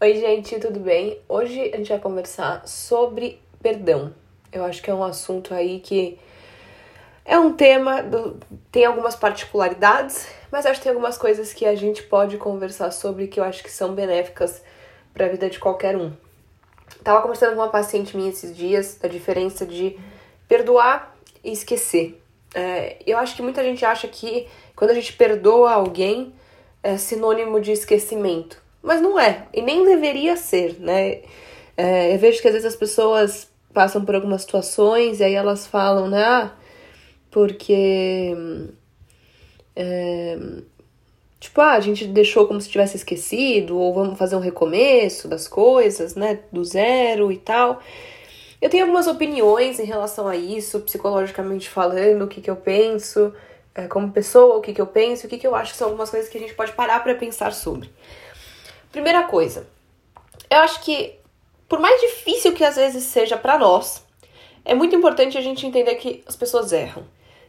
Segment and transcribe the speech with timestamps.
[0.00, 1.20] Oi, gente, tudo bem?
[1.28, 4.12] Hoje a gente vai conversar sobre perdão.
[4.52, 6.18] Eu acho que é um assunto aí que
[7.24, 8.36] é um tema, do...
[8.72, 13.28] tem algumas particularidades, mas acho que tem algumas coisas que a gente pode conversar sobre
[13.28, 14.64] que eu acho que são benéficas
[15.14, 16.12] para a vida de qualquer um.
[17.04, 19.96] Tava conversando com uma paciente minha esses dias da diferença de
[20.48, 22.20] perdoar e esquecer.
[22.52, 26.34] É, eu acho que muita gente acha que quando a gente perdoa alguém
[26.82, 28.63] é sinônimo de esquecimento.
[28.84, 31.22] Mas não é, e nem deveria ser, né?
[31.74, 35.66] É, eu vejo que às vezes as pessoas passam por algumas situações e aí elas
[35.66, 36.22] falam, né?
[36.22, 36.52] Ah,
[37.30, 38.34] porque.
[39.74, 40.38] É,
[41.40, 45.48] tipo, ah, a gente deixou como se tivesse esquecido, ou vamos fazer um recomeço das
[45.48, 46.40] coisas, né?
[46.52, 47.80] Do zero e tal.
[48.60, 53.32] Eu tenho algumas opiniões em relação a isso, psicologicamente falando, o que, que eu penso,
[53.74, 55.88] é, como pessoa, o que, que eu penso, o que, que eu acho que são
[55.88, 57.90] algumas coisas que a gente pode parar para pensar sobre.
[58.94, 59.66] Primeira coisa,
[60.48, 61.18] eu acho que,
[61.68, 64.04] por mais difícil que às vezes seja para nós,
[64.64, 67.02] é muito importante a gente entender que as pessoas erram.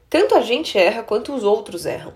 [0.09, 2.15] Tanto a gente erra quanto os outros erram.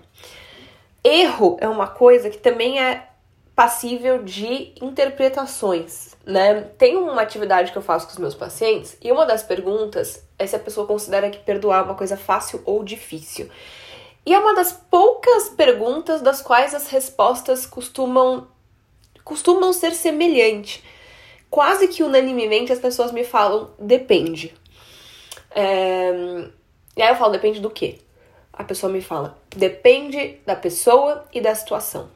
[1.04, 3.06] Erro é uma coisa que também é
[3.54, 6.62] passível de interpretações, né?
[6.76, 10.44] Tem uma atividade que eu faço com os meus pacientes e uma das perguntas é
[10.44, 13.48] se a pessoa considera que perdoar é uma coisa fácil ou difícil.
[14.26, 18.48] E é uma das poucas perguntas das quais as respostas costumam
[19.30, 20.82] costumam ser semelhantes.
[21.48, 24.52] Quase que unanimemente as pessoas me falam depende.
[25.52, 26.10] É...
[26.96, 27.98] E aí eu falo depende do quê?
[28.52, 32.10] A pessoa me fala depende da pessoa e da situação.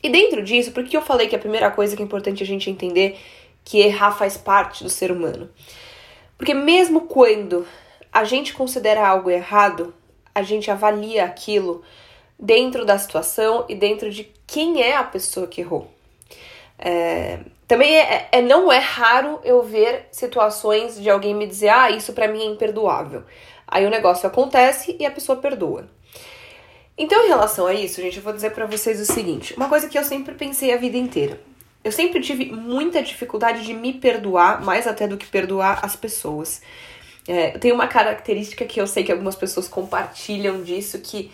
[0.00, 2.46] E dentro disso, por que eu falei que a primeira coisa que é importante a
[2.46, 3.18] gente entender
[3.64, 5.50] que errar faz parte do ser humano?
[6.38, 7.66] Porque mesmo quando
[8.12, 9.92] a gente considera algo errado,
[10.32, 11.82] a gente avalia aquilo
[12.38, 15.90] dentro da situação e dentro de quem é a pessoa que errou.
[16.82, 21.90] É, também é, é, não é raro eu ver situações de alguém me dizer, ah,
[21.90, 23.22] isso para mim é imperdoável.
[23.68, 25.86] Aí o negócio acontece e a pessoa perdoa.
[26.96, 29.88] Então, em relação a isso, gente, eu vou dizer para vocês o seguinte: uma coisa
[29.88, 31.40] que eu sempre pensei a vida inteira.
[31.82, 36.60] Eu sempre tive muita dificuldade de me perdoar, mais até do que perdoar as pessoas.
[37.26, 41.30] É, tenho uma característica que eu sei que algumas pessoas compartilham disso, que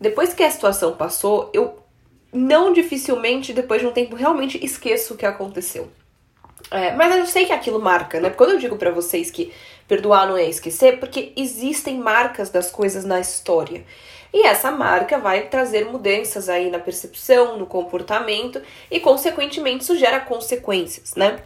[0.00, 1.78] depois que a situação passou, eu
[2.32, 5.90] não dificilmente, depois de um tempo, realmente esqueço o que aconteceu.
[6.70, 8.30] É, mas eu sei que aquilo marca, né?
[8.30, 9.52] Quando eu digo para vocês que
[9.86, 13.84] perdoar não é esquecer, porque existem marcas das coisas na história.
[14.32, 20.20] E essa marca vai trazer mudanças aí na percepção, no comportamento e, consequentemente, isso gera
[20.20, 21.38] consequências, né?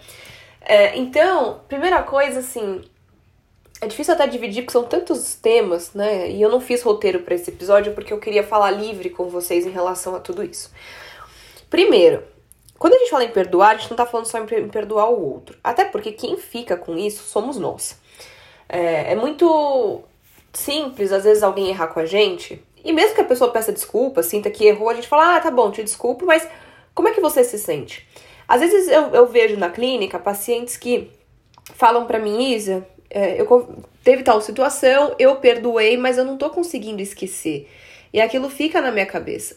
[0.60, 2.82] É, então, primeira coisa, assim,
[3.82, 6.31] é difícil até dividir, porque são tantos temas, né?
[6.31, 9.66] E eu não fiz roteiro para esse episódio porque eu queria falar livre com vocês
[9.66, 10.70] em relação a tudo isso.
[11.69, 12.22] Primeiro,
[12.78, 15.32] quando a gente fala em perdoar, a gente não tá falando só em perdoar o
[15.32, 15.59] outro.
[15.65, 17.98] Até porque quem fica com isso somos nós.
[18.69, 20.03] É, é muito
[20.53, 22.65] simples, às vezes, alguém errar com a gente.
[22.84, 25.50] E mesmo que a pessoa peça desculpa, sinta que errou, a gente fala, ah, tá
[25.50, 26.47] bom, te desculpo, mas
[26.94, 28.06] como é que você se sente?
[28.47, 31.10] Às vezes eu, eu vejo na clínica pacientes que
[31.75, 37.03] falam para mim, Isa, eu teve tal situação, eu perdoei, mas eu não tô conseguindo
[37.03, 37.69] esquecer.
[38.12, 39.56] E aquilo fica na minha cabeça.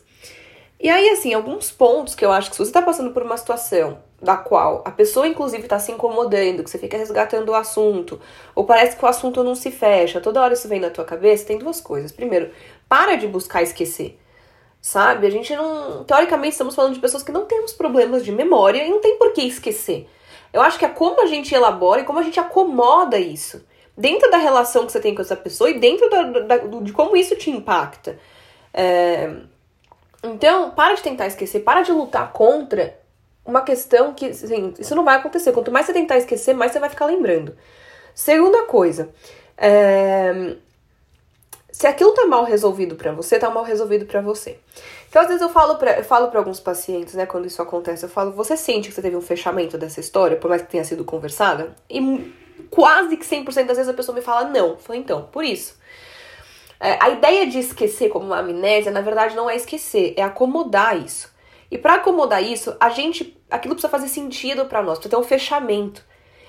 [0.79, 3.37] E aí, assim, alguns pontos que eu acho que se você tá passando por uma
[3.37, 8.19] situação da qual a pessoa, inclusive, tá se incomodando, que você fica resgatando o assunto,
[8.53, 11.45] ou parece que o assunto não se fecha, toda hora isso vem na tua cabeça,
[11.45, 12.11] tem duas coisas.
[12.11, 12.51] Primeiro,
[12.89, 14.19] para de buscar esquecer.
[14.81, 15.25] Sabe?
[15.25, 16.03] A gente não.
[16.03, 19.33] Teoricamente, estamos falando de pessoas que não temos problemas de memória e não tem por
[19.33, 20.07] que esquecer.
[20.51, 23.65] Eu acho que é como a gente elabora e como a gente acomoda isso.
[23.97, 27.15] Dentro da relação que você tem com essa pessoa e dentro da, da, de como
[27.15, 28.19] isso te impacta.
[28.73, 29.33] É...
[30.23, 32.97] Então, para de tentar esquecer, para de lutar contra
[33.45, 35.51] uma questão que, assim, isso não vai acontecer.
[35.51, 37.55] Quanto mais você tentar esquecer, mais você vai ficar lembrando.
[38.13, 39.13] Segunda coisa,
[39.57, 40.55] é...
[41.77, 44.57] se aquilo tá mal resolvido para você, tá mal resolvido para você.
[45.09, 48.05] Então, às vezes eu falo para eu falo para alguns pacientes, né, quando isso acontece,
[48.05, 50.85] eu falo: "Você sente que você teve um fechamento dessa história, por mais que tenha
[50.85, 52.33] sido conversada?" E
[52.69, 54.69] quase que 100% das vezes a pessoa me fala: "Não".
[54.69, 55.77] Eu falo: "Então, por isso".
[56.79, 60.97] É, a ideia de esquecer como uma amnésia, na verdade, não é esquecer, é acomodar
[60.97, 61.29] isso.
[61.69, 65.27] E para acomodar isso, a gente, aquilo precisa fazer sentido para nós, precisa ter um
[65.27, 66.05] fechamento.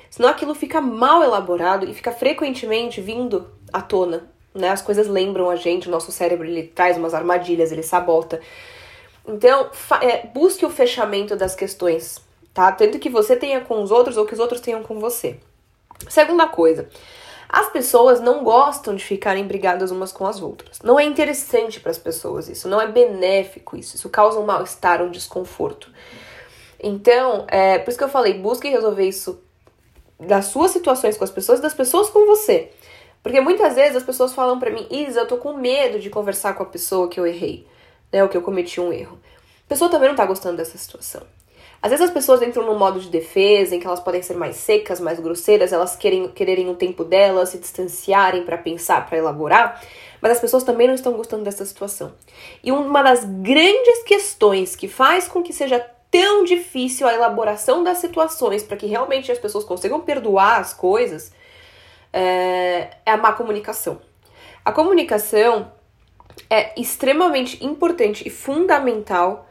[0.08, 4.70] Senão aquilo fica mal elaborado e fica frequentemente vindo à tona né?
[4.70, 8.40] As coisas lembram a gente, o nosso cérebro ele traz umas armadilhas, ele sabota.
[9.26, 9.70] Então,
[10.00, 12.20] é, busque o fechamento das questões,
[12.54, 12.70] tá?
[12.72, 15.38] Tanto que você tenha com os outros ou que os outros tenham com você.
[16.08, 16.88] Segunda coisa,
[17.48, 20.80] as pessoas não gostam de ficarem brigadas umas com as outras.
[20.82, 23.96] Não é interessante para as pessoas isso, não é benéfico isso.
[23.96, 25.90] Isso causa um mal-estar, um desconforto.
[26.78, 29.40] Então, é por isso que eu falei, busque resolver isso
[30.18, 32.70] das suas situações com as pessoas e das pessoas com você.
[33.26, 36.54] Porque muitas vezes as pessoas falam para mim, Isa, eu tô com medo de conversar
[36.54, 37.66] com a pessoa que eu errei,
[38.12, 38.22] né?
[38.22, 39.18] Ou que eu cometi um erro.
[39.64, 41.22] A pessoa também não tá gostando dessa situação.
[41.82, 44.54] Às vezes as pessoas entram num modo de defesa, em que elas podem ser mais
[44.54, 49.82] secas, mais grosseiras, elas querem quererem o tempo delas, se distanciarem para pensar, para elaborar,
[50.22, 52.12] mas as pessoas também não estão gostando dessa situação.
[52.62, 57.98] E uma das grandes questões que faz com que seja tão difícil a elaboração das
[57.98, 61.32] situações para que realmente as pessoas consigam perdoar as coisas
[62.12, 64.00] é, é a má comunicação.
[64.64, 65.72] A comunicação
[66.50, 69.48] é extremamente importante e fundamental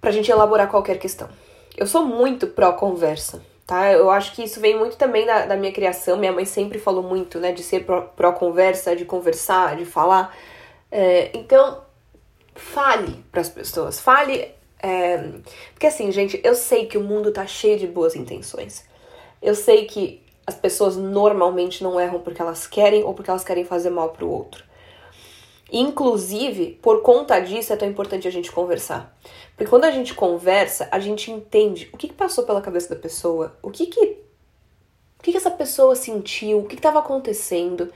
[0.00, 1.28] para a gente elaborar qualquer questão.
[1.76, 3.92] Eu sou muito pró-conversa, tá?
[3.92, 6.16] Eu acho que isso vem muito também da, da, minha criação.
[6.16, 7.84] Minha mãe sempre falou muito, né, de ser
[8.16, 10.36] pró-conversa, de conversar, de falar.
[10.90, 11.82] É, então,
[12.54, 14.52] fale para as pessoas, fale.
[14.80, 15.18] É,
[15.72, 18.84] porque assim, gente, eu sei que o mundo tá cheio de boas intenções.
[19.40, 23.66] Eu sei que as pessoas normalmente não erram porque elas querem ou porque elas querem
[23.66, 24.64] fazer mal pro outro.
[25.70, 29.14] Inclusive, por conta disso, é tão importante a gente conversar.
[29.54, 32.98] Porque quando a gente conversa, a gente entende o que, que passou pela cabeça da
[32.98, 37.92] pessoa, o que que, o que, que essa pessoa sentiu, o que estava acontecendo,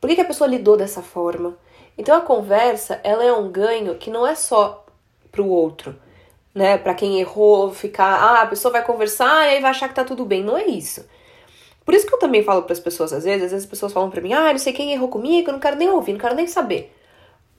[0.00, 1.58] por que, que a pessoa lidou dessa forma.
[1.98, 4.86] Então a conversa, ela é um ganho que não é só
[5.32, 5.96] pro outro,
[6.54, 6.78] né?
[6.78, 10.04] Para quem errou, ficar, ah, a pessoa vai conversar e aí vai achar que tá
[10.04, 10.44] tudo bem.
[10.44, 11.04] Não é isso.
[11.84, 13.92] Por isso que eu também falo para as pessoas às vezes, às vezes as pessoas
[13.92, 16.20] falam para mim: "Ah, não sei quem errou comigo, eu não quero nem ouvir, não
[16.20, 16.94] quero nem saber".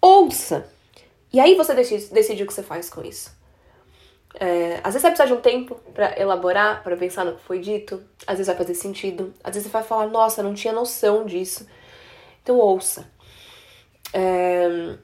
[0.01, 0.69] Ouça.
[1.31, 3.31] E aí você decide, decide o que você faz com isso.
[4.35, 7.59] É, às vezes vai precisar de um tempo para elaborar, para pensar no que foi
[7.59, 8.03] dito.
[8.25, 9.33] Às vezes vai fazer sentido.
[9.43, 11.67] Às vezes você vai falar: "Nossa, não tinha noção disso".
[12.41, 13.11] Então ouça.
[14.13, 14.97] É,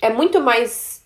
[0.00, 1.04] é muito mais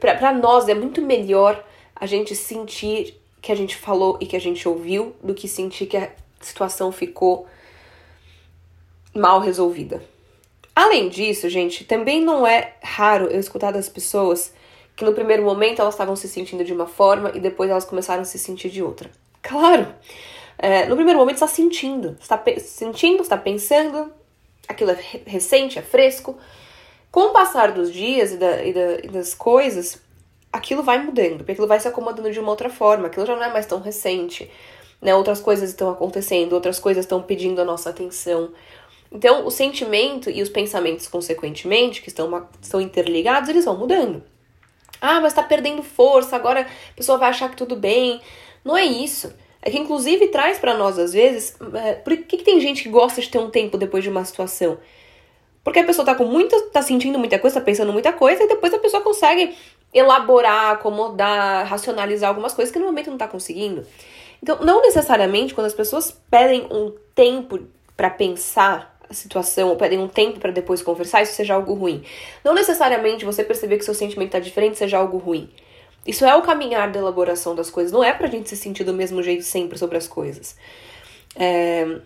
[0.00, 1.64] para nós é muito melhor
[1.94, 5.86] a gente sentir que a gente falou e que a gente ouviu do que sentir
[5.86, 6.10] que a
[6.46, 7.46] situação ficou
[9.14, 10.02] mal resolvida.
[10.74, 14.52] Além disso, gente, também não é raro eu escutar das pessoas
[14.96, 18.22] que no primeiro momento elas estavam se sentindo de uma forma e depois elas começaram
[18.22, 19.10] a se sentir de outra.
[19.42, 19.92] Claro!
[20.58, 24.12] É, no primeiro momento está sentindo, está sentindo, está pensando,
[24.68, 26.36] aquilo é recente, é fresco.
[27.10, 30.00] Com o passar dos dias e, da, e, da, e das coisas,
[30.52, 33.44] aquilo vai mudando, porque aquilo vai se acomodando de uma outra forma, aquilo já não
[33.44, 34.50] é mais tão recente
[35.04, 35.14] né?
[35.14, 38.50] Outras coisas estão acontecendo, outras coisas estão pedindo a nossa atenção.
[39.12, 44.24] Então, o sentimento e os pensamentos, consequentemente, que estão, estão interligados, eles vão mudando.
[45.00, 48.20] Ah, mas tá perdendo força, agora a pessoa vai achar que tudo bem.
[48.64, 49.32] Não é isso.
[49.60, 52.88] É que, inclusive, traz para nós, às vezes, é, por que, que tem gente que
[52.88, 54.78] gosta de ter um tempo depois de uma situação?
[55.62, 58.48] Porque a pessoa tá com muita, tá sentindo muita coisa, tá pensando muita coisa, e
[58.48, 59.54] depois a pessoa consegue
[59.92, 63.86] elaborar, acomodar, racionalizar algumas coisas que no momento não tá conseguindo.
[64.44, 67.60] Então, não necessariamente quando as pessoas pedem um tempo
[67.96, 72.04] para pensar a situação, ou pedem um tempo para depois conversar, isso seja algo ruim.
[72.44, 75.48] Não necessariamente você perceber que seu sentimento tá diferente seja algo ruim.
[76.06, 78.92] Isso é o caminhar da elaboração das coisas, não é pra gente se sentir do
[78.92, 80.58] mesmo jeito sempre sobre as coisas.
[81.34, 82.00] É...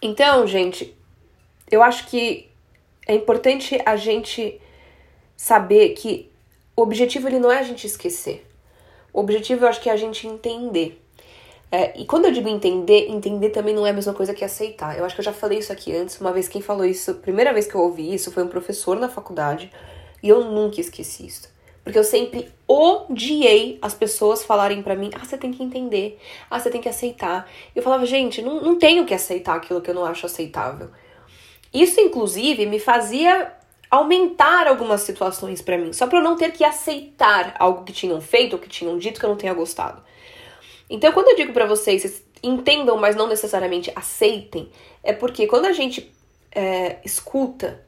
[0.00, 0.96] Então, gente,
[1.68, 2.48] eu acho que
[3.08, 4.60] é importante a gente
[5.36, 6.30] saber que
[6.76, 8.46] o objetivo ele não é a gente esquecer.
[9.12, 11.00] O objetivo eu acho que é a gente entender.
[11.72, 14.98] É, e quando eu digo entender, entender também não é a mesma coisa que aceitar.
[14.98, 16.20] Eu acho que eu já falei isso aqui antes.
[16.20, 19.08] Uma vez quem falou isso, primeira vez que eu ouvi isso, foi um professor na
[19.08, 19.70] faculdade.
[20.22, 21.48] E eu nunca esqueci isso.
[21.84, 26.18] Porque eu sempre odiei as pessoas falarem para mim: ah, você tem que entender,
[26.50, 27.48] ah, você tem que aceitar.
[27.74, 30.90] Eu falava, gente, não, não tenho que aceitar aquilo que eu não acho aceitável.
[31.72, 33.52] Isso, inclusive, me fazia
[33.90, 38.20] aumentar algumas situações para mim, só para eu não ter que aceitar algo que tinham
[38.20, 40.02] feito ou que tinham dito que eu não tenha gostado.
[40.90, 44.68] Então, quando eu digo para vocês, vocês entendam, mas não necessariamente aceitem,
[45.04, 46.12] é porque quando a gente
[46.50, 47.80] é, escuta,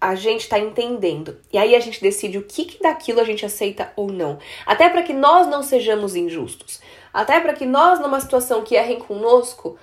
[0.00, 1.36] a gente está entendendo.
[1.52, 4.38] E aí a gente decide o que, que daquilo a gente aceita ou não.
[4.64, 6.80] Até para que nós não sejamos injustos.
[7.12, 9.76] Até para que nós, numa situação que errem conosco,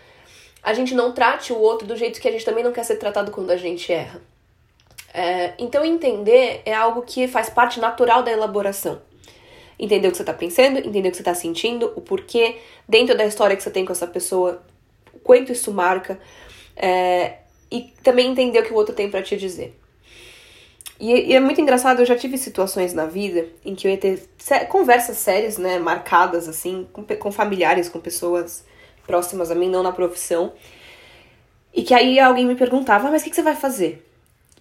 [0.64, 2.96] a gente não trate o outro do jeito que a gente também não quer ser
[2.96, 4.22] tratado quando a gente erra.
[5.14, 9.02] É, então, entender é algo que faz parte natural da elaboração
[9.78, 13.16] entender o que você tá pensando, entender o que você tá sentindo, o porquê, dentro
[13.16, 14.64] da história que você tem com essa pessoa,
[15.24, 16.20] quanto isso marca,
[16.76, 17.40] é,
[17.72, 19.78] e também entender o que o outro tem para te dizer.
[21.00, 23.98] E, e, é muito engraçado, eu já tive situações na vida em que eu ia
[23.98, 24.24] ter
[24.70, 28.64] conversas sérias, né, marcadas, assim, com, com familiares, com pessoas
[29.06, 30.54] próximas a mim, não na profissão,
[31.74, 34.08] e que aí alguém me perguntava, ah, mas o que, que você vai fazer?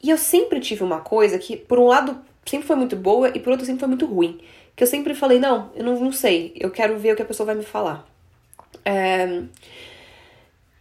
[0.02, 3.38] E eu sempre tive uma coisa que, por um lado, sempre foi muito boa e
[3.38, 4.40] por outro sempre foi muito ruim
[4.76, 7.26] que eu sempre falei, não, eu não, não sei, eu quero ver o que a
[7.26, 8.06] pessoa vai me falar.
[8.84, 9.42] É...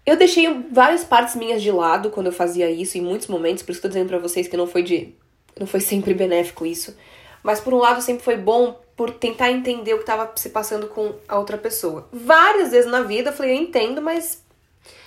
[0.05, 3.71] Eu deixei várias partes minhas de lado quando eu fazia isso, em muitos momentos, por
[3.71, 5.13] isso que eu tô dizendo pra vocês que não foi de.
[5.57, 6.95] não foi sempre benéfico isso.
[7.41, 10.87] Mas por um lado sempre foi bom por tentar entender o que estava se passando
[10.87, 12.07] com a outra pessoa.
[12.11, 14.43] Várias vezes na vida eu falei, eu entendo, mas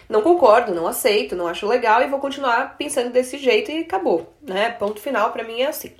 [0.09, 4.33] não concordo, não aceito, não acho legal e vou continuar pensando desse jeito e acabou,
[4.43, 4.71] né?
[4.71, 5.93] Ponto final para mim é assim.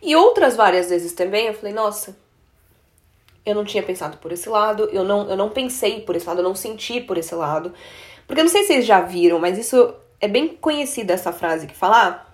[0.00, 2.16] E outras várias vezes também eu falei, nossa,
[3.44, 6.40] eu não tinha pensado por esse lado, eu não, eu não pensei por esse lado,
[6.40, 7.72] eu não senti por esse lado.
[8.26, 11.66] Porque eu não sei se vocês já viram, mas isso é bem conhecida essa frase
[11.66, 12.26] que fala, ah,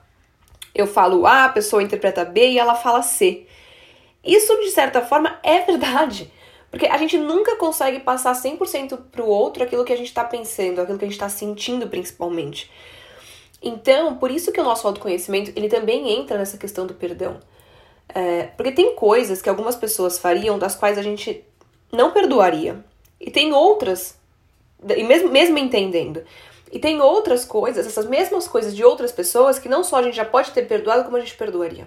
[0.75, 3.47] eu falo A, a pessoa interpreta B e ela fala C.
[4.25, 6.33] Isso, de certa forma, é verdade.
[6.71, 10.80] Porque a gente nunca consegue passar 100% pro outro aquilo que a gente tá pensando,
[10.80, 12.68] aquilo que a gente tá sentindo principalmente.
[13.62, 17.38] Então, por isso que o nosso autoconhecimento, ele também entra nessa questão do perdão.
[18.08, 21.44] É, porque tem coisas que algumas pessoas fariam das quais a gente
[21.92, 22.84] não perdoaria.
[23.20, 24.18] E tem outras,
[24.96, 26.23] e mesmo, mesmo entendendo.
[26.70, 30.16] E tem outras coisas, essas mesmas coisas de outras pessoas, que não só a gente
[30.16, 31.87] já pode ter perdoado, como a gente perdoaria.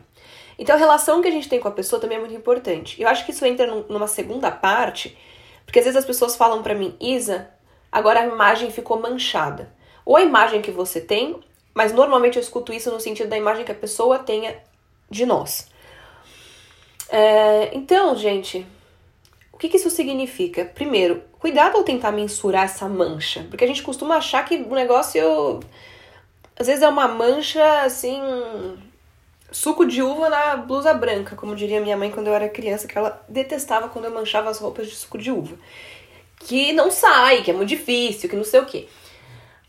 [0.57, 2.99] Então a relação que a gente tem com a pessoa também é muito importante.
[3.01, 5.17] Eu acho que isso entra numa segunda parte,
[5.65, 7.49] porque às vezes as pessoas falam para mim, Isa,
[7.91, 9.71] agora a imagem ficou manchada.
[10.05, 11.37] Ou a imagem que você tem,
[11.73, 14.57] mas normalmente eu escuto isso no sentido da imagem que a pessoa tenha
[15.09, 15.67] de nós.
[17.09, 18.65] É, então, gente,
[19.51, 20.65] o que, que isso significa?
[20.65, 25.59] Primeiro, cuidado ao tentar mensurar essa mancha, porque a gente costuma achar que o negócio
[26.59, 28.19] às vezes é uma mancha assim
[29.51, 32.97] suco de uva na blusa branca, como diria minha mãe quando eu era criança, que
[32.97, 35.57] ela detestava quando eu manchava as roupas de suco de uva.
[36.39, 38.87] Que não sai, que é muito difícil, que não sei o quê.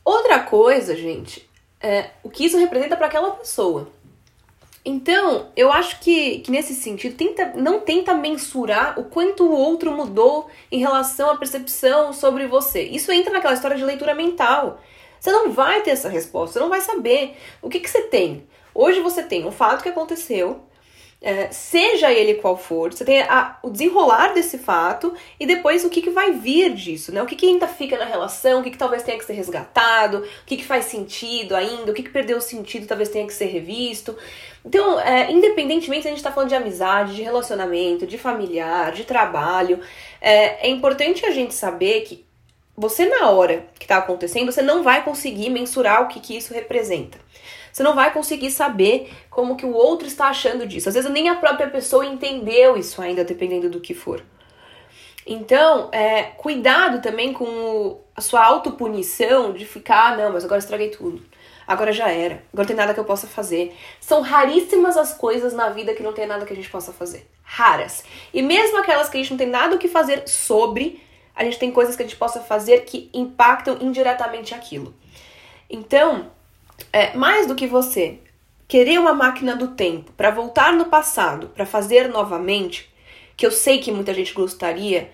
[0.04, 1.48] Outra coisa, gente,
[1.80, 3.88] é o que isso representa para aquela pessoa.
[4.90, 9.92] Então, eu acho que, que nesse sentido, tenta, não tenta mensurar o quanto o outro
[9.92, 12.84] mudou em relação à percepção sobre você.
[12.84, 14.80] Isso entra naquela história de leitura mental.
[15.20, 17.36] Você não vai ter essa resposta, você não vai saber.
[17.60, 18.46] O que, que você tem?
[18.74, 20.62] Hoje você tem um fato que aconteceu,
[21.20, 25.90] é, seja ele qual for, você tem a, o desenrolar desse fato e depois o
[25.90, 27.20] que, que vai vir disso, né?
[27.20, 30.18] O que, que ainda fica na relação, o que, que talvez tenha que ser resgatado,
[30.18, 33.34] o que, que faz sentido ainda, o que, que perdeu o sentido talvez tenha que
[33.34, 34.16] ser revisto.
[34.68, 39.02] Então, é, independentemente se a gente está falando de amizade, de relacionamento, de familiar, de
[39.02, 39.80] trabalho,
[40.20, 42.22] é, é importante a gente saber que
[42.76, 46.52] você, na hora que está acontecendo, você não vai conseguir mensurar o que, que isso
[46.52, 47.16] representa.
[47.72, 50.90] Você não vai conseguir saber como que o outro está achando disso.
[50.90, 54.22] Às vezes nem a própria pessoa entendeu isso ainda, dependendo do que for.
[55.26, 60.90] Então, é, cuidado também com a sua autopunição de ficar, ah, não, mas agora estraguei
[60.90, 61.22] tudo.
[61.68, 62.42] Agora já era.
[62.50, 63.76] Agora tem nada que eu possa fazer.
[64.00, 67.28] São raríssimas as coisas na vida que não tem nada que a gente possa fazer.
[67.42, 68.02] Raras.
[68.32, 71.02] E mesmo aquelas que a gente não tem nada o que fazer sobre,
[71.36, 74.94] a gente tem coisas que a gente possa fazer que impactam indiretamente aquilo.
[75.68, 76.30] Então,
[76.90, 78.18] é, mais do que você
[78.66, 82.90] querer uma máquina do tempo para voltar no passado, para fazer novamente,
[83.36, 85.10] que eu sei que muita gente gostaria,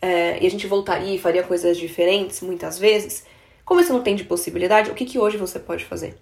[0.00, 3.26] é, e a gente voltaria e faria coisas diferentes muitas vezes,
[3.68, 6.16] como isso não tem de possibilidade, o que, que hoje você pode fazer?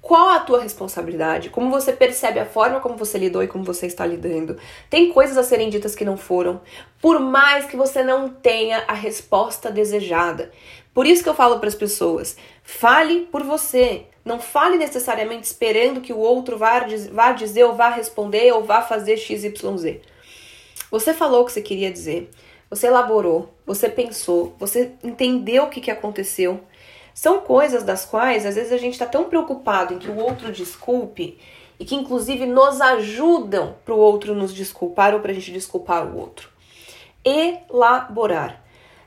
[0.00, 1.50] Qual a tua responsabilidade?
[1.50, 4.56] Como você percebe a forma como você lidou e como você está lidando?
[4.88, 6.60] Tem coisas a serem ditas que não foram,
[7.02, 10.52] por mais que você não tenha a resposta desejada.
[10.94, 14.06] Por isso que eu falo para as pessoas: fale por você.
[14.24, 18.82] Não fale necessariamente esperando que o outro vá, vá dizer ou vá responder ou vá
[18.82, 19.98] fazer XYZ.
[20.92, 22.30] Você falou o que você queria dizer,
[22.70, 26.60] você elaborou, você pensou, você entendeu o que, que aconteceu.
[27.14, 30.52] São coisas das quais às vezes a gente está tão preocupado em que o outro
[30.52, 31.38] desculpe
[31.78, 36.06] e que inclusive nos ajudam para o outro nos desculpar ou para a gente desculpar
[36.06, 36.50] o outro.
[37.24, 38.62] Elaborar.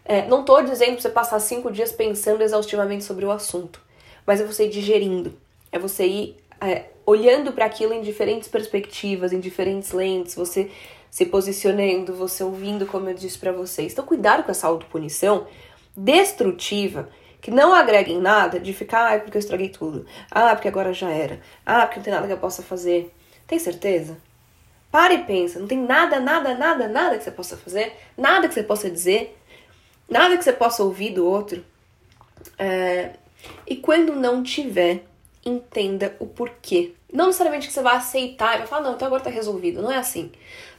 [0.05, 3.85] É, não estou dizendo para você passar cinco dias pensando exaustivamente sobre o assunto
[4.27, 5.33] mas é você ir digerindo,
[5.71, 10.69] é você ir é, olhando para aquilo em diferentes perspectivas, em diferentes lentes, você
[11.09, 13.93] se posicionando, você ouvindo, como eu disse para vocês.
[13.93, 15.47] Então, cuidado com essa autopunição
[15.95, 17.09] destrutiva
[17.41, 20.93] que não agrega em nada de ficar, ah, porque eu estraguei tudo, ah, porque agora
[20.93, 23.13] já era, ah, porque não tem nada que eu possa fazer.
[23.45, 24.17] Tem certeza?
[24.91, 28.53] Para e pensa, não tem nada, nada, nada, nada que você possa fazer, nada que
[28.53, 29.37] você possa dizer,
[30.09, 31.63] nada que você possa ouvir do outro.
[32.57, 33.11] É,
[33.65, 35.03] e quando não tiver,
[35.45, 36.93] entenda o porquê.
[37.11, 39.81] Não necessariamente que você vai aceitar e vai falar, não, então agora tá resolvido.
[39.81, 40.31] Não é assim.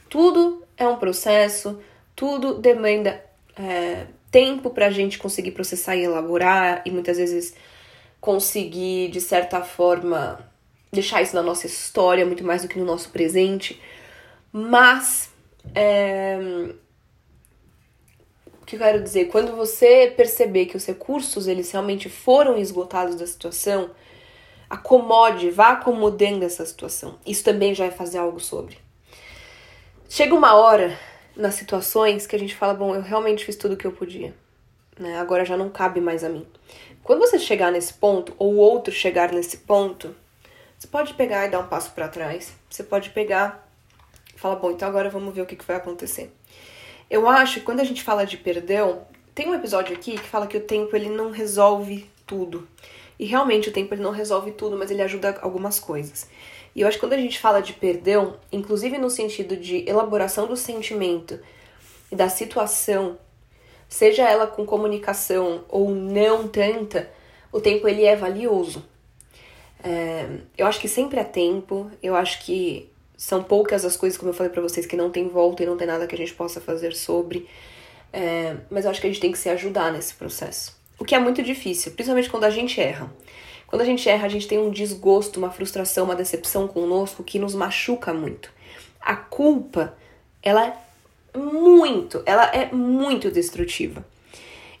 [0.09, 1.79] Tudo é um processo,
[2.15, 3.23] tudo demanda
[3.57, 7.53] é, tempo pra gente conseguir processar e elaborar, e muitas vezes
[8.19, 10.39] conseguir, de certa forma,
[10.91, 13.81] deixar isso na nossa história muito mais do que no nosso presente.
[14.51, 15.29] Mas
[15.73, 16.37] é,
[18.61, 19.25] o que eu quero dizer?
[19.25, 23.91] Quando você perceber que os recursos eles realmente foram esgotados da situação,
[24.69, 27.17] acomode, vá acomodando essa situação.
[27.25, 28.77] Isso também já é fazer algo sobre.
[30.07, 30.97] Chega uma hora
[31.39, 34.33] nas situações que a gente fala, bom, eu realmente fiz tudo o que eu podia.
[34.99, 35.17] Né?
[35.17, 36.45] Agora já não cabe mais a mim.
[37.01, 40.13] Quando você chegar nesse ponto, ou o outro chegar nesse ponto,
[40.77, 42.53] você pode pegar e dar um passo para trás.
[42.69, 43.67] Você pode pegar
[44.35, 46.33] falar, bom, então agora vamos ver o que, que vai acontecer.
[47.09, 49.05] Eu acho que quando a gente fala de perdão,
[49.35, 52.67] tem um episódio aqui que fala que o tempo ele não resolve tudo.
[53.17, 56.29] E realmente o tempo ele não resolve tudo, mas ele ajuda algumas coisas.
[56.75, 60.47] E eu acho que quando a gente fala de perdão, inclusive no sentido de elaboração
[60.47, 61.39] do sentimento
[62.11, 63.17] e da situação,
[63.87, 67.09] seja ela com comunicação ou não tanta,
[67.51, 68.85] o tempo ele é valioso.
[69.83, 74.29] É, eu acho que sempre é tempo, eu acho que são poucas as coisas, como
[74.29, 76.33] eu falei para vocês, que não tem volta e não tem nada que a gente
[76.33, 77.47] possa fazer sobre.
[78.13, 80.77] É, mas eu acho que a gente tem que se ajudar nesse processo.
[80.97, 83.11] O que é muito difícil, principalmente quando a gente erra.
[83.69, 87.37] Quando a gente erra, a gente tem um desgosto, uma frustração, uma decepção conosco que
[87.37, 88.51] nos machuca muito.
[88.99, 89.93] A culpa,
[90.41, 94.03] ela é muito, ela é muito destrutiva.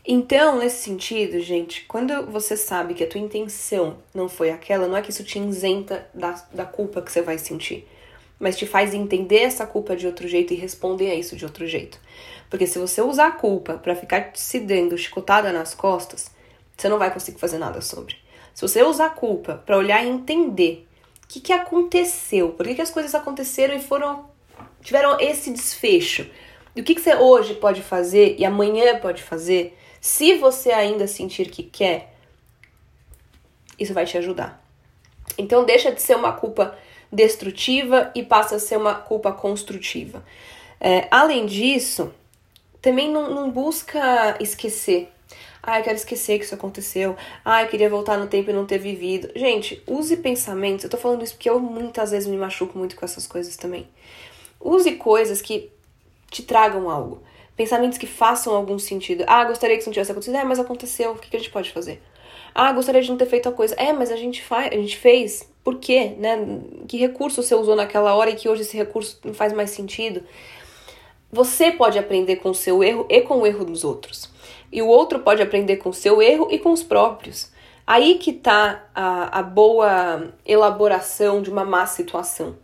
[0.03, 4.97] Então, nesse sentido, gente, quando você sabe que a tua intenção não foi aquela, não
[4.97, 7.87] é que isso te isenta da, da culpa que você vai sentir,
[8.39, 11.67] mas te faz entender essa culpa de outro jeito e responder a isso de outro
[11.67, 11.99] jeito.
[12.49, 16.31] Porque se você usar a culpa para ficar se dando chicotada nas costas,
[16.75, 18.15] você não vai conseguir fazer nada sobre.
[18.59, 20.85] Se você usar a culpa para olhar e entender
[21.23, 24.25] o que, que aconteceu, por que, que as coisas aconteceram e foram
[24.81, 26.29] tiveram esse desfecho,
[26.75, 31.07] e o que, que você hoje pode fazer e amanhã pode fazer, se você ainda
[31.07, 32.13] sentir que quer,
[33.79, 34.61] isso vai te ajudar.
[35.37, 36.77] Então deixa de ser uma culpa
[37.09, 40.21] destrutiva e passa a ser uma culpa construtiva.
[40.81, 42.13] É, além disso,
[42.81, 45.13] também não, não busca esquecer
[45.61, 47.15] ah, eu quero esquecer que isso aconteceu.
[47.43, 49.29] Ah, eu queria voltar no tempo e não ter vivido.
[49.35, 50.83] Gente, use pensamentos.
[50.83, 53.87] Eu tô falando isso porque eu muitas vezes me machuco muito com essas coisas também.
[54.59, 55.69] Use coisas que
[56.31, 57.21] te tragam algo.
[57.55, 59.25] Pensamentos que façam algum sentido.
[59.27, 60.37] Ah, gostaria que isso não tivesse acontecido.
[60.37, 61.11] É, mas aconteceu.
[61.11, 62.01] O que a gente pode fazer?
[62.55, 63.75] Ah, gostaria de não ter feito a coisa.
[63.75, 65.49] É, mas a gente faz, a gente fez.
[65.63, 66.15] Por quê?
[66.17, 66.61] Né?
[66.87, 70.23] Que recurso você usou naquela hora e que hoje esse recurso não faz mais sentido?
[71.31, 74.38] Você pode aprender com o seu erro e com o erro dos outros
[74.71, 77.51] e o outro pode aprender com o seu erro e com os próprios.
[77.85, 82.55] Aí que está a, a boa elaboração de uma má situação.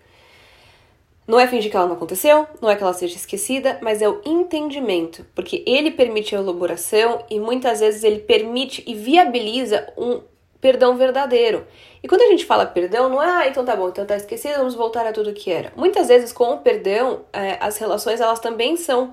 [1.28, 4.08] Não é fingir que ela não aconteceu, não é que ela seja esquecida, mas é
[4.08, 10.22] o entendimento, porque ele permite a elaboração e muitas vezes ele permite e viabiliza um
[10.62, 11.66] perdão verdadeiro.
[12.04, 14.58] E quando a gente fala perdão, não é, ah, então tá bom, então tá esquecido,
[14.58, 15.74] vamos voltar a tudo que era.
[15.76, 19.12] Muitas vezes com o perdão, é, as relações elas também são,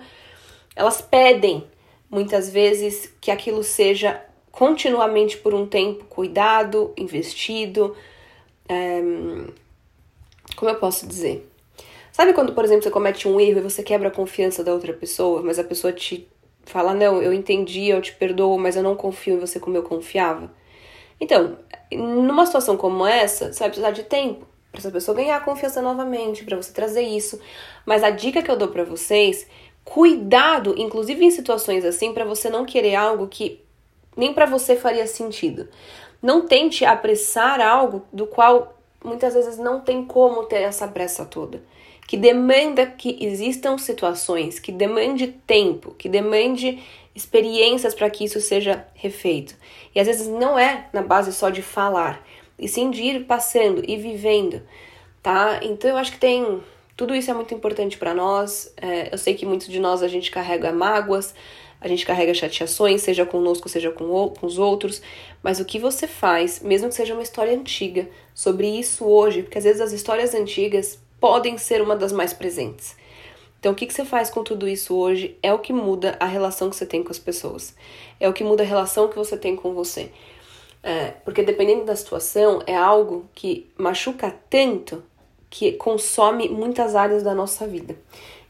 [0.77, 1.65] elas pedem
[2.13, 7.97] muitas vezes que aquilo seja continuamente por um tempo cuidado, investido.
[8.69, 9.01] É,
[10.55, 11.49] como eu posso dizer?
[12.13, 14.93] Sabe quando, por exemplo, você comete um erro e você quebra a confiança da outra
[14.93, 16.29] pessoa, mas a pessoa te
[16.67, 19.83] fala: Não, eu entendi, eu te perdoo, mas eu não confio em você como eu
[19.83, 20.53] confiava?
[21.19, 21.57] Então,
[21.91, 26.45] numa situação como essa, você vai precisar de tempo para essa pessoa ganhar confiança novamente,
[26.45, 27.41] para você trazer isso.
[27.87, 29.47] Mas a dica que eu dou para vocês
[29.85, 33.61] Cuidado, inclusive em situações assim, para você não querer algo que
[34.17, 35.69] nem para você faria sentido.
[36.23, 41.63] Não tente apressar algo do qual muitas vezes não tem como ter essa pressa toda.
[42.07, 46.83] Que demanda que existam situações, que demande tempo, que demande
[47.15, 49.55] experiências para que isso seja refeito.
[49.95, 52.25] E às vezes não é na base só de falar,
[52.59, 54.63] e sim de ir passando e vivendo,
[55.23, 55.61] tá?
[55.63, 56.61] Então eu acho que tem
[56.97, 58.73] tudo isso é muito importante para nós.
[58.77, 61.35] É, eu sei que muitos de nós a gente carrega mágoas,
[61.81, 65.03] a gente carrega chateações, seja conosco, seja com, o, com os outros.
[65.43, 69.59] Mas o que você faz, mesmo que seja uma história antiga, sobre isso hoje, porque
[69.59, 72.97] às vezes as histórias antigas podem ser uma das mais presentes.
[73.59, 76.27] Então, o que, que você faz com tudo isso hoje é o que muda a
[76.27, 77.77] relação que você tem com as pessoas.
[78.19, 80.11] É o que muda a relação que você tem com você.
[80.83, 85.05] É, porque dependendo da situação, é algo que machuca tanto
[85.53, 87.95] que consome muitas áreas da nossa vida.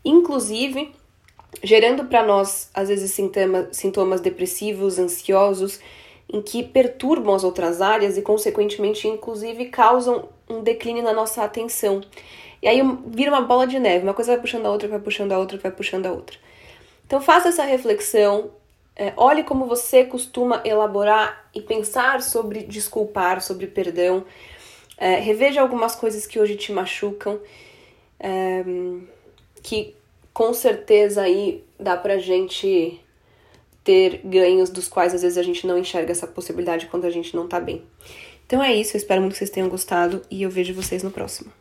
[0.04, 0.94] Inclusive,
[1.60, 5.80] gerando para nós, às vezes, sintoma, sintomas depressivos, ansiosos,
[6.32, 12.02] em que perturbam as outras áreas e, consequentemente, inclusive, causam um declínio na nossa atenção.
[12.62, 15.32] E aí vira uma bola de neve, uma coisa vai puxando a outra, vai puxando
[15.32, 16.38] a outra, vai puxando a outra.
[17.04, 18.52] Então faça essa reflexão,
[18.94, 24.24] é, olhe como você costuma elaborar e pensar sobre desculpar, sobre perdão,
[24.96, 27.40] é, reveja algumas coisas que hoje te machucam,
[28.18, 28.64] é,
[29.62, 29.94] que
[30.33, 33.00] com certeza aí dá pra gente
[33.85, 37.35] ter ganhos dos quais às vezes a gente não enxerga essa possibilidade quando a gente
[37.35, 37.83] não tá bem.
[38.46, 41.11] Então é isso, eu espero muito que vocês tenham gostado e eu vejo vocês no
[41.11, 41.52] próximo.